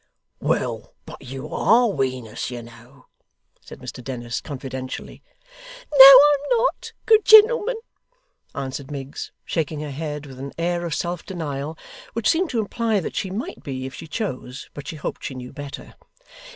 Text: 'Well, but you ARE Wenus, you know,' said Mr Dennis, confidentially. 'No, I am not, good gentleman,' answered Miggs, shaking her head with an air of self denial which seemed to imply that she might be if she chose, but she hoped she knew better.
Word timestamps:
'Well, 0.39 0.95
but 1.05 1.21
you 1.21 1.53
ARE 1.53 1.85
Wenus, 1.93 2.49
you 2.49 2.63
know,' 2.63 3.05
said 3.63 3.77
Mr 3.77 4.03
Dennis, 4.03 4.41
confidentially. 4.41 5.21
'No, 5.93 5.99
I 6.03 6.37
am 6.41 6.57
not, 6.57 6.93
good 7.05 7.23
gentleman,' 7.23 7.75
answered 8.55 8.89
Miggs, 8.89 9.31
shaking 9.45 9.81
her 9.81 9.91
head 9.91 10.25
with 10.25 10.39
an 10.39 10.53
air 10.57 10.87
of 10.87 10.95
self 10.95 11.23
denial 11.23 11.77
which 12.13 12.27
seemed 12.29 12.49
to 12.49 12.59
imply 12.59 12.99
that 12.99 13.15
she 13.15 13.29
might 13.29 13.61
be 13.61 13.85
if 13.85 13.93
she 13.93 14.07
chose, 14.07 14.71
but 14.73 14.87
she 14.87 14.95
hoped 14.95 15.23
she 15.25 15.35
knew 15.35 15.53
better. 15.53 15.93